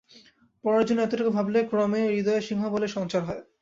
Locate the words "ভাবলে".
1.33-1.59